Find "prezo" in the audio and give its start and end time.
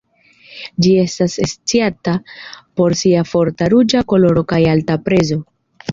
5.09-5.43